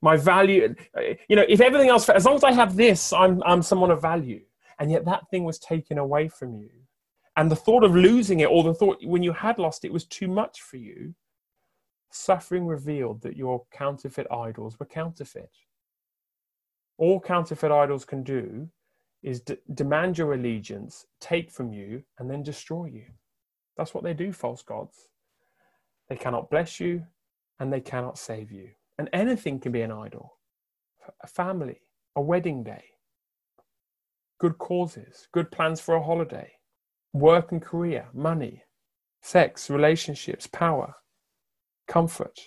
[0.01, 3.41] My value uh, you know if everything else as long as i have this i'm,
[3.43, 4.41] I'm someone of value.
[4.79, 6.69] And yet that thing was taken away from you.
[7.37, 10.05] And the thought of losing it or the thought when you had lost it was
[10.05, 11.15] too much for you.
[12.11, 15.49] Suffering revealed that your counterfeit idols were counterfeit.
[16.97, 18.69] All counterfeit idols can do
[19.23, 23.05] is d- demand your allegiance, take from you, and then destroy you.
[23.77, 25.09] That's what they do, false gods.
[26.09, 27.03] They cannot bless you
[27.59, 28.69] and they cannot save you.
[28.97, 30.37] And anything can be an idol
[31.21, 31.81] a family,
[32.15, 32.83] a wedding day,
[34.39, 36.49] good causes, good plans for a holiday,
[37.11, 38.63] work and career, money,
[39.21, 40.95] sex, relationships, power,
[41.89, 42.39] comfort,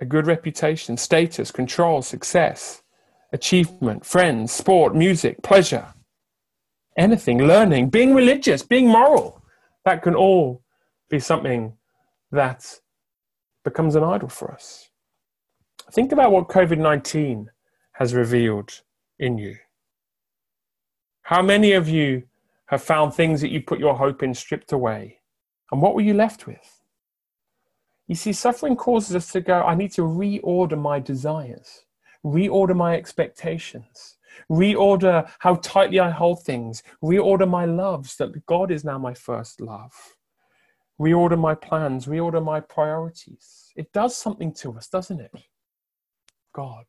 [0.00, 2.82] a good reputation, status, control, success
[3.32, 5.86] achievement, friends, sport, music, pleasure,
[6.96, 9.42] anything, learning, being religious, being moral.
[9.84, 10.62] That can all
[11.10, 11.74] be something
[12.32, 12.80] that
[13.64, 14.90] becomes an idol for us.
[15.92, 17.50] Think about what COVID 19
[17.92, 18.82] has revealed
[19.18, 19.56] in you.
[21.22, 22.24] How many of you
[22.66, 25.18] have found things that you put your hope in stripped away?
[25.70, 26.80] And what were you left with?
[28.06, 31.84] You see, suffering causes us to go, I need to reorder my desires
[32.24, 34.16] reorder my expectations,
[34.50, 39.60] reorder how tightly I hold things, reorder my loves that God is now my first
[39.60, 39.92] love,
[41.00, 43.72] reorder my plans, reorder my priorities.
[43.76, 45.32] It does something to us, doesn't it?
[46.54, 46.84] God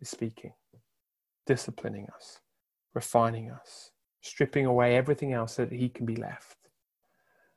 [0.00, 0.52] is speaking,
[1.46, 2.40] disciplining us,
[2.94, 6.56] refining us, stripping away everything else so that He can be left.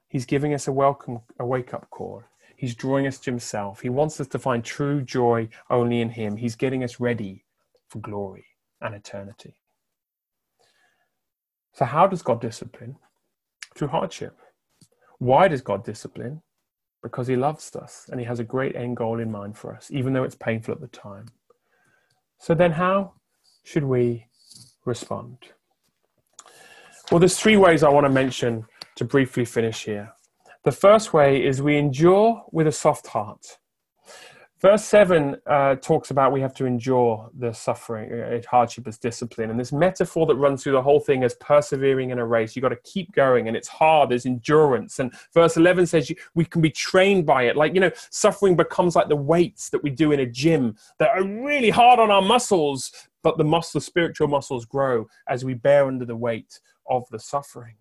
[0.08, 2.24] He's giving us a welcome, a wake up call.
[2.60, 3.80] He's drawing us to himself.
[3.80, 6.36] He wants us to find true joy only in him.
[6.36, 7.46] He's getting us ready
[7.88, 8.48] for glory
[8.82, 9.54] and eternity.
[11.72, 12.98] So, how does God discipline?
[13.76, 14.38] Through hardship.
[15.20, 16.42] Why does God discipline?
[17.02, 19.90] Because he loves us and he has a great end goal in mind for us,
[19.90, 21.28] even though it's painful at the time.
[22.40, 23.14] So, then how
[23.64, 24.26] should we
[24.84, 25.38] respond?
[27.10, 30.12] Well, there's three ways I want to mention to briefly finish here.
[30.66, 33.58] The first way is we endure with a soft heart.
[34.62, 39.52] Verse 7 uh, talks about we have to endure the suffering, uh, hardship as discipline.
[39.52, 42.58] And this metaphor that runs through the whole thing is persevering in a race.
[42.58, 44.10] You've got to keep going, and it's hard.
[44.10, 45.00] There's endurance.
[45.00, 47.56] And verse 11 says you, we can be trained by it.
[47.56, 51.12] Like, you know, suffering becomes like the weights that we do in a gym that
[51.12, 52.92] are really hard on our muscles,
[53.24, 57.76] but the muscle, spiritual muscles grow as we bear under the weight of the suffering.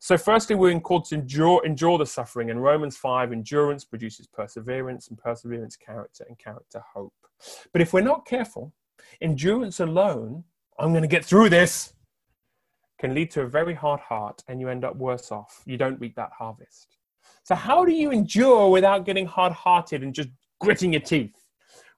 [0.00, 2.48] So, firstly, we're called to endure, endure the suffering.
[2.48, 7.14] In Romans 5, endurance produces perseverance, and perseverance, character, and character, hope.
[7.72, 8.72] But if we're not careful,
[9.20, 10.44] endurance alone,
[10.78, 11.94] I'm going to get through this,
[12.98, 15.62] can lead to a very hard heart, and you end up worse off.
[15.66, 16.96] You don't reap that harvest.
[17.42, 21.43] So, how do you endure without getting hard hearted and just gritting your teeth?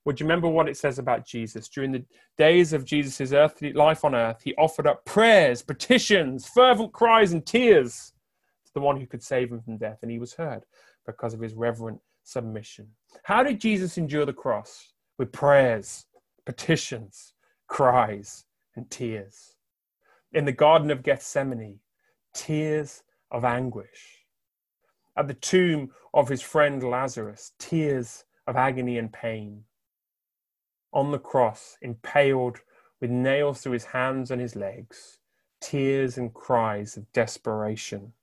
[0.07, 1.69] Would you remember what it says about Jesus?
[1.69, 2.05] During the
[2.39, 7.45] days of Jesus' earthly life on earth, he offered up prayers, petitions, fervent cries, and
[7.45, 8.13] tears
[8.67, 10.63] to the one who could save him from death, and he was heard
[11.07, 12.87] because of his reverent submission.
[13.25, 14.93] How did Jesus endure the cross?
[15.19, 16.07] With prayers,
[16.45, 17.35] petitions,
[17.67, 18.45] cries,
[18.77, 19.57] and tears.
[20.33, 21.81] In the Garden of Gethsemane,
[22.33, 24.25] tears of anguish.
[25.17, 29.65] At the tomb of his friend Lazarus, tears of agony and pain.
[30.97, 32.61] On the cross, impaled
[33.03, 35.19] with nails through his hands and his legs,
[35.61, 38.15] tears and cries of desperation.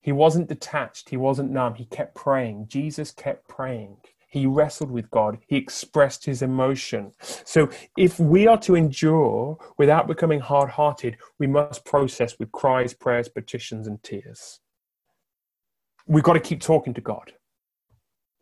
[0.00, 2.68] He wasn't detached, he wasn't numb, he kept praying.
[2.68, 3.98] Jesus kept praying.
[4.26, 5.40] He wrestled with God.
[5.46, 7.12] He expressed his emotion.
[7.20, 12.94] So, if we are to endure without becoming hard hearted, we must process with cries,
[12.94, 14.60] prayers, petitions, and tears.
[16.06, 17.34] We've got to keep talking to God.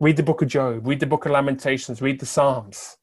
[0.00, 2.96] Read the book of Job, read the book of Lamentations, read the Psalms.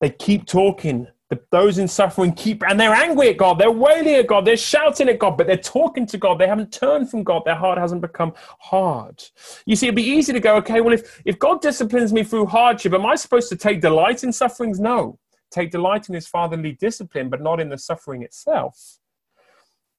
[0.00, 4.14] They keep talking the, those in suffering keep, and they're angry at God, they're wailing
[4.14, 6.38] at God, they're shouting at God, but they're talking to God.
[6.38, 7.42] They haven't turned from God.
[7.44, 9.22] Their heart hasn't become hard.
[9.66, 12.46] You see, it'd be easy to go, okay, well, if, if God disciplines me through
[12.46, 14.80] hardship, am I supposed to take delight in sufferings?
[14.80, 15.18] No.
[15.50, 18.98] Take delight in his fatherly discipline, but not in the suffering itself.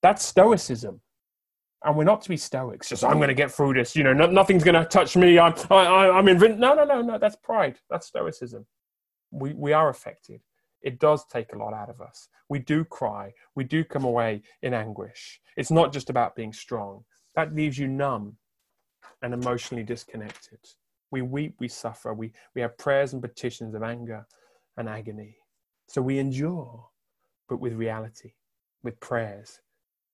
[0.01, 1.01] That's stoicism.
[1.83, 2.89] And we're not to be stoics.
[2.89, 3.95] Just I'm going to get through this.
[3.95, 5.39] You know, no, nothing's going to touch me.
[5.39, 7.17] I'm, I, I, I'm invin- No, no, no, no.
[7.17, 7.77] That's pride.
[7.89, 8.65] That's stoicism.
[9.31, 10.41] We we are affected
[10.81, 12.29] it does take a lot out of us.
[12.47, 13.33] We do cry.
[13.55, 15.41] We do come away in anguish.
[15.57, 17.03] It's not just about being strong.
[17.35, 18.37] That leaves you numb
[19.21, 20.59] and emotionally disconnected.
[21.11, 24.25] We weep, we suffer, we, we have prayers and petitions of anger
[24.77, 25.35] and agony.
[25.87, 26.85] So we endure,
[27.47, 28.33] but with reality,
[28.83, 29.59] with prayers,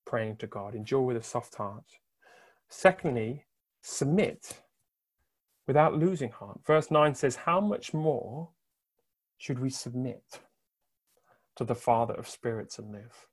[0.06, 0.76] praying to God.
[0.76, 1.86] Endure with a soft heart.
[2.70, 3.46] Secondly,
[3.82, 4.62] submit
[5.68, 6.60] without losing heart.
[6.65, 8.50] Verse 9 says, How much more
[9.38, 10.39] should we submit?
[11.56, 13.28] to the Father of spirits and live.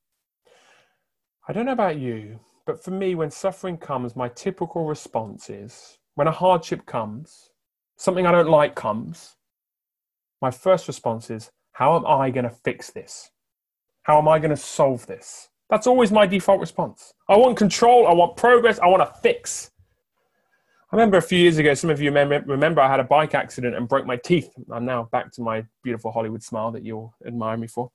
[1.49, 5.99] I don't know about you, but for me, when suffering comes, my typical response is
[6.15, 7.51] when a hardship comes,
[7.97, 9.37] something I don't like comes,
[10.41, 13.31] my first response is, How am I going to fix this?
[14.03, 15.49] How am I going to solve this?
[15.73, 17.15] That's always my default response.
[17.31, 19.71] I want control, I want progress, I want to fix.
[20.93, 23.75] I remember a few years ago, some of you remember I had a bike accident
[23.75, 24.51] and broke my teeth.
[24.71, 27.91] I'm now back to my beautiful Hollywood smile that you'll admire me for.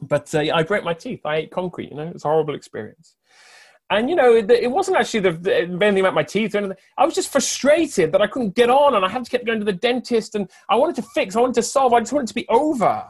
[0.00, 1.20] But uh, I broke my teeth.
[1.26, 1.90] I ate concrete.
[1.90, 3.14] You know, it was a horrible experience.
[3.90, 6.78] And you know, it, wasn't actually the, the, anything about my teeth or anything.
[6.96, 9.58] I was just frustrated that I couldn't get on, and I had to keep going
[9.58, 10.34] to the dentist.
[10.34, 11.36] And I wanted to fix.
[11.36, 11.92] I wanted to solve.
[11.92, 13.04] I just wanted to be over.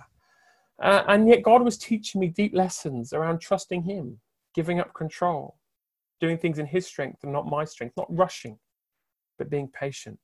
[0.81, 4.19] Uh, and yet, God was teaching me deep lessons around trusting Him,
[4.55, 5.57] giving up control,
[6.21, 8.59] doing things in His strength and not my strength, not rushing,
[9.39, 10.21] but being patient.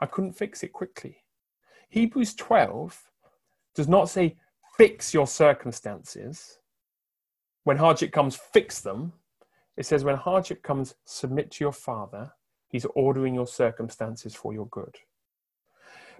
[0.00, 1.18] I couldn't fix it quickly.
[1.90, 3.10] Hebrews 12
[3.74, 4.36] does not say
[4.76, 6.58] fix your circumstances.
[7.64, 9.12] When hardship comes, fix them.
[9.76, 12.32] It says, when hardship comes, submit to your Father.
[12.68, 14.96] He's ordering your circumstances for your good.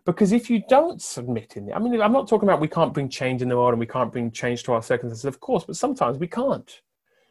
[0.06, 2.94] Because if you don't submit in it, I mean, I'm not talking about we can't
[2.94, 5.64] bring change in the world and we can't bring change to our circumstances, of course,
[5.64, 6.80] but sometimes we can't.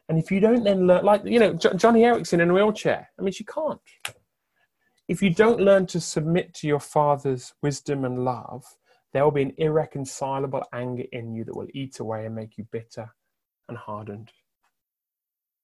[0.08, 3.10] And if you don't then learn, like, you know, J- Joni Eareckson in a wheelchair,
[3.18, 3.80] I mean, she can't.
[5.08, 8.64] If you don't learn to submit to your Father's wisdom and love,
[9.14, 12.68] there will be an irreconcilable anger in you that will eat away and make you
[12.72, 13.10] bitter
[13.68, 14.32] and hardened.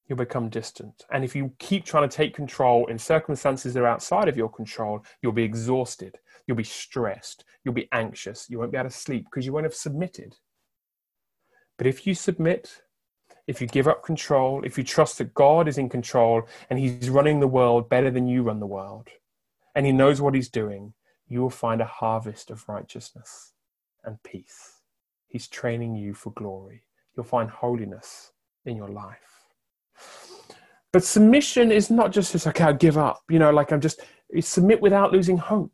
[0.07, 1.05] You'll become distant.
[1.11, 4.49] And if you keep trying to take control in circumstances that are outside of your
[4.49, 6.17] control, you'll be exhausted.
[6.47, 7.43] You'll be stressed.
[7.63, 8.47] You'll be anxious.
[8.49, 10.35] You won't be able to sleep because you won't have submitted.
[11.77, 12.81] But if you submit,
[13.47, 17.09] if you give up control, if you trust that God is in control and He's
[17.09, 19.09] running the world better than you run the world,
[19.75, 20.93] and He knows what He's doing,
[21.27, 23.53] you will find a harvest of righteousness
[24.03, 24.81] and peace.
[25.27, 26.83] He's training you for glory.
[27.15, 28.31] You'll find holiness
[28.65, 29.17] in your life.
[30.93, 33.21] But submission is not just this, okay, I'll give up.
[33.29, 33.99] You know, like I'm just,
[34.39, 35.71] submit without losing hope.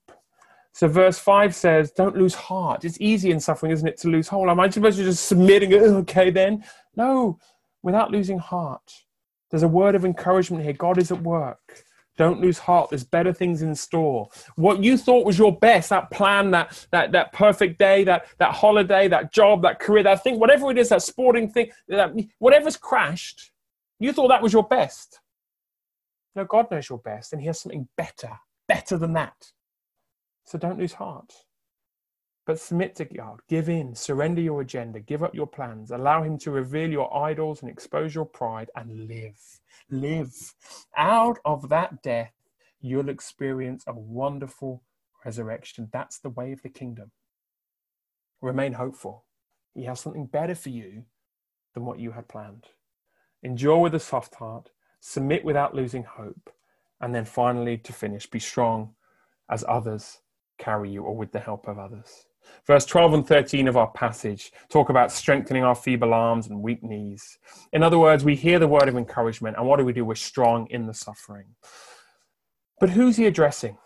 [0.74, 2.86] So verse 5 says, don't lose heart.
[2.86, 4.48] It's easy in suffering, isn't it, to lose hope?
[4.48, 6.64] Am I supposed to just submit and go, oh, okay then?
[6.96, 7.40] No,
[7.84, 9.04] without losing heart.
[9.50, 10.74] There's a word of encouragement here.
[10.74, 11.84] God is at work.
[12.18, 12.90] Don't lose heart.
[12.90, 14.30] There's better things in store.
[14.56, 18.54] What you thought was your best, that plan, that that that perfect day, that that
[18.54, 22.78] holiday, that job, that career, that thing, whatever it is, that sporting thing, that whatever's
[22.78, 23.52] crashed,
[24.00, 25.20] you thought that was your best.
[26.36, 28.32] No, God knows your best, and He has something better,
[28.68, 29.52] better than that.
[30.46, 31.34] So don't lose heart.
[32.46, 36.38] But submit to God, give in, surrender your agenda, give up your plans, allow Him
[36.40, 39.38] to reveal your idols and expose your pride, and live
[39.92, 40.54] live.
[40.98, 42.34] Out of that death,
[42.80, 44.84] you'll experience a wonderful
[45.24, 45.90] resurrection.
[45.92, 47.12] That's the way of the kingdom.
[48.42, 49.26] Remain hopeful.
[49.76, 51.04] He has something better for you
[51.74, 52.68] than what you had planned.
[53.44, 54.70] Endure with a soft heart,
[55.00, 56.50] submit without losing hope,
[57.00, 58.94] and then finally, to finish, be strong
[59.50, 60.20] as others
[60.62, 62.26] carry you or with the help of others.
[62.66, 66.84] Verse 12 and 13 of our passage talk about strengthening our feeble arms and weak
[66.84, 67.40] knees.
[67.74, 70.06] In other words, we hear the word of encouragement, and what do we do?
[70.06, 71.48] We're strong in the suffering.
[72.80, 73.78] But who's he addressing?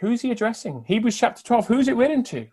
[0.00, 0.84] Who's he addressing?
[0.86, 2.46] Hebrews chapter 12, who's it written to?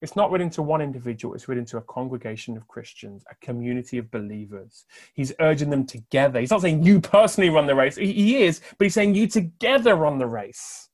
[0.00, 3.98] It's not written to one individual, it's written to a congregation of Christians, a community
[3.98, 4.84] of believers.
[5.14, 6.40] He's urging them together.
[6.40, 9.94] He's not saying you personally run the race, he is, but he's saying you together
[9.94, 10.88] run the race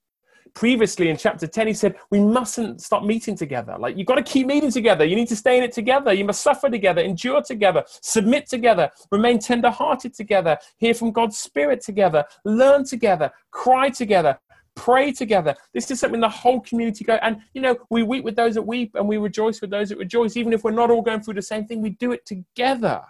[0.55, 3.77] previously in chapter 10 he said we mustn't stop meeting together.
[3.79, 5.05] Like you've got to keep meeting together.
[5.05, 6.13] You need to stay in it together.
[6.13, 11.39] You must suffer together endure together submit together remain tender hearted together hear from god's
[11.39, 14.39] spirit together learn together cry together
[14.79, 15.57] pray together.
[15.75, 18.63] This is something the whole community go and you know we weep with those that
[18.63, 21.35] weep and we rejoice with those that rejoice even if we're not all going through
[21.35, 23.03] the same thing we do it together.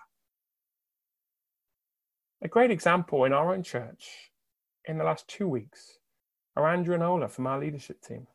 [2.43, 4.31] A great example in our own church
[4.87, 5.98] in the last two weeks
[6.59, 8.27] are Andrew and Ola from our leadership team.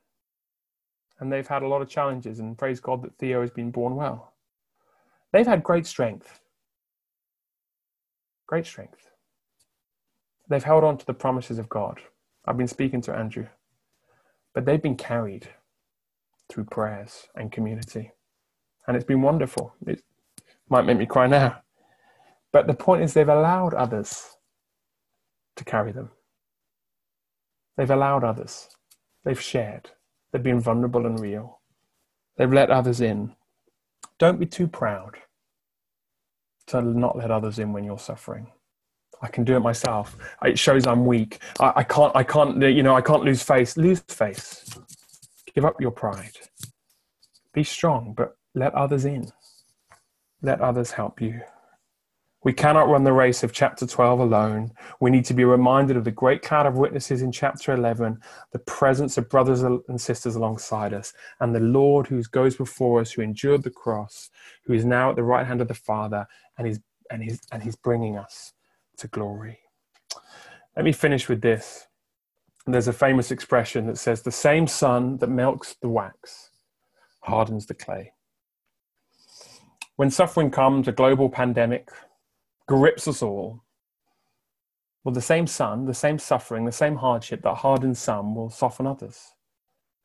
[1.19, 3.95] And they've had a lot of challenges, and praise God that Theo has been born
[3.95, 4.33] well.
[5.31, 6.39] They've had great strength.
[8.47, 9.09] Great strength.
[10.49, 12.01] They've held on to the promises of God.
[12.45, 13.47] I've been speaking to Andrew,
[14.53, 15.49] but they've been carried
[16.49, 18.11] through prayers and community.
[18.87, 19.73] And it's been wonderful.
[19.87, 20.01] It
[20.69, 21.61] might make me cry now.
[22.51, 24.37] But the point is, they've allowed others
[25.55, 26.11] to carry them.
[27.77, 28.69] They've allowed others.
[29.25, 29.91] They've shared.
[30.31, 31.59] They've been vulnerable and real.
[32.37, 33.35] They've let others in.
[34.19, 35.17] Don't be too proud
[36.67, 38.47] to not let others in when you're suffering.
[39.21, 40.17] I can do it myself.
[40.43, 41.39] It shows I'm weak.
[41.59, 42.15] I, I can't.
[42.15, 42.61] I can't.
[42.61, 42.95] You know.
[42.95, 43.77] I can't lose face.
[43.77, 44.65] Lose face.
[45.55, 46.37] Give up your pride.
[47.53, 49.31] Be strong, but let others in.
[50.41, 51.41] Let others help you.
[52.43, 54.71] We cannot run the race of chapter 12 alone.
[54.99, 58.19] We need to be reminded of the great cloud of witnesses in chapter 11,
[58.51, 63.11] the presence of brothers and sisters alongside us, and the Lord who goes before us,
[63.11, 64.29] who endured the cross,
[64.65, 66.27] who is now at the right hand of the Father,
[66.57, 66.79] and he's,
[67.09, 68.51] and he's, and he's bringing us
[68.97, 69.59] to glory.
[70.75, 71.87] Let me finish with this.
[72.65, 76.49] There's a famous expression that says, The same sun that melts the wax
[77.21, 78.11] hardens the clay.
[79.95, 81.89] When suffering comes, a global pandemic,
[82.67, 83.63] grips us all.
[85.03, 88.87] Well, the same sun, the same suffering, the same hardship that hardens some will soften
[88.87, 89.33] others.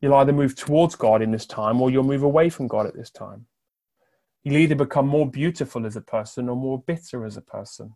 [0.01, 2.95] You'll either move towards God in this time or you'll move away from God at
[2.95, 3.45] this time.
[4.43, 7.93] You'll either become more beautiful as a person or more bitter as a person.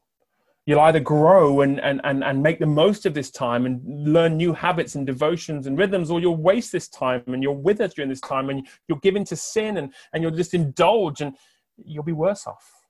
[0.66, 4.38] You'll either grow and, and, and, and make the most of this time and learn
[4.38, 8.09] new habits and devotions and rhythms, or you'll waste this time and you'll wither during
[8.09, 11.36] this time and you'll give in to sin and, and you'll just indulge and
[11.84, 12.82] you'll be worse off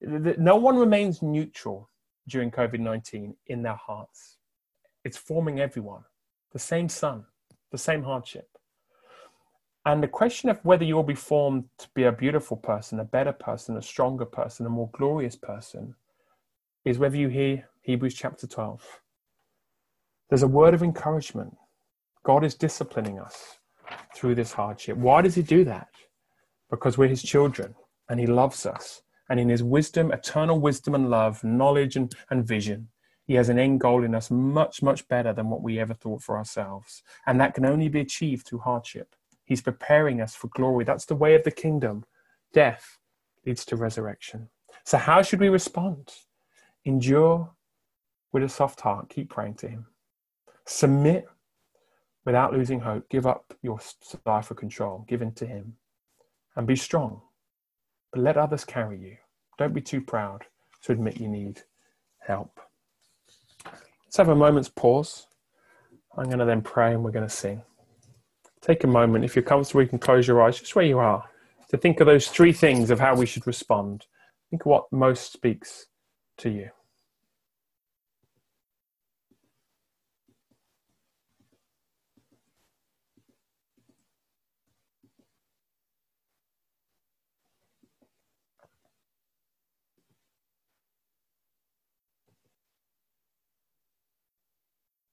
[0.00, 1.90] no one remains neutral
[2.28, 4.36] during COVID 19 in their hearts.
[5.04, 6.02] It's forming everyone,
[6.52, 7.24] the same sun,
[7.70, 8.48] the same hardship.
[9.84, 13.32] And the question of whether you'll be formed to be a beautiful person, a better
[13.32, 15.94] person, a stronger person, a more glorious person,
[16.84, 18.82] is whether you hear Hebrews chapter 12.
[20.28, 21.56] There's a word of encouragement.
[22.24, 23.60] God is disciplining us
[24.16, 24.96] through this hardship.
[24.96, 25.88] Why does He do that?
[26.68, 27.76] Because we're His children
[28.08, 32.46] and He loves us and in his wisdom, eternal wisdom and love, knowledge and, and
[32.46, 32.88] vision,
[33.26, 36.22] he has an end goal in us much, much better than what we ever thought
[36.22, 37.02] for ourselves.
[37.26, 39.16] And that can only be achieved through hardship.
[39.44, 40.84] He's preparing us for glory.
[40.84, 42.04] That's the way of the kingdom.
[42.52, 42.98] Death
[43.44, 44.48] leads to resurrection.
[44.84, 46.12] So, how should we respond?
[46.84, 47.50] Endure
[48.32, 49.08] with a soft heart.
[49.08, 49.86] Keep praying to him.
[50.64, 51.26] Submit
[52.24, 53.08] without losing hope.
[53.08, 55.04] Give up your desire for control.
[55.08, 55.74] Give in to him.
[56.54, 57.22] And be strong
[58.16, 59.16] but let others carry you.
[59.58, 60.46] Don't be too proud
[60.82, 61.60] to admit you need
[62.18, 62.60] help.
[64.06, 65.26] Let's have a moment's pause.
[66.16, 67.60] I'm going to then pray and we're going to sing.
[68.62, 71.24] Take a moment, if you're comfortable, you can close your eyes just where you are
[71.68, 74.06] to think of those three things of how we should respond.
[74.48, 75.84] Think of what most speaks
[76.38, 76.70] to you.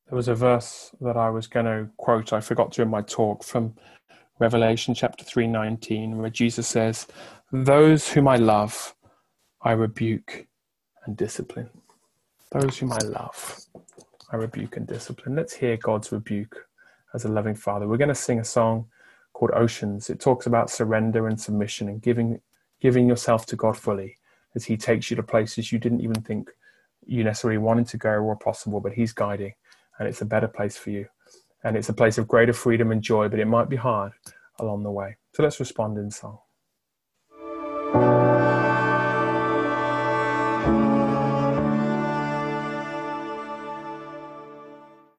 [0.08, 3.02] There was a verse that I was going to quote, I forgot to in my
[3.02, 3.74] talk from
[4.40, 7.08] Revelation chapter 3:19 where Jesus says,
[7.52, 8.96] "Those whom I love,
[9.62, 10.48] I rebuke
[11.06, 11.70] and discipline.
[12.52, 13.62] Those whom I love,
[14.30, 16.68] I rebuke and discipline." Let's hear God's rebuke
[17.14, 17.88] as a loving father.
[17.88, 18.90] We're going to sing a song
[19.32, 20.10] called Oceans.
[20.10, 22.42] It talks about surrender and submission and giving
[22.82, 24.18] giving yourself to God fully
[24.56, 26.52] as he takes you to places you didn't even think
[27.06, 29.54] you necessarily wanted to go or possible, but he's guiding
[30.00, 31.08] and it's a better place for you.
[31.64, 34.14] And it's a place of greater freedom and joy, but it might be hard.
[34.60, 35.18] along the way.
[35.34, 36.40] So let's respond in song.